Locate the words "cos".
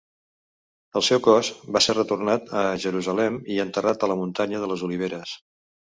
1.27-1.51